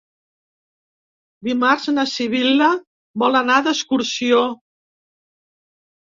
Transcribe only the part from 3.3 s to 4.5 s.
anar d'excursió.